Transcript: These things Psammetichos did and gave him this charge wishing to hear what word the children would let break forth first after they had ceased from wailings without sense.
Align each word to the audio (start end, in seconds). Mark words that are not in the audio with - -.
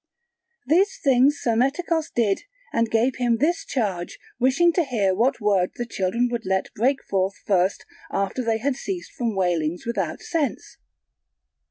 These 0.65 0.97
things 1.03 1.39
Psammetichos 1.45 2.09
did 2.15 2.45
and 2.73 2.89
gave 2.89 3.17
him 3.17 3.37
this 3.37 3.63
charge 3.63 4.17
wishing 4.39 4.73
to 4.73 4.83
hear 4.83 5.13
what 5.13 5.39
word 5.39 5.73
the 5.75 5.85
children 5.85 6.27
would 6.31 6.43
let 6.43 6.73
break 6.73 7.03
forth 7.03 7.35
first 7.45 7.85
after 8.11 8.43
they 8.43 8.57
had 8.57 8.75
ceased 8.75 9.11
from 9.11 9.35
wailings 9.35 9.85
without 9.85 10.19
sense. 10.23 10.77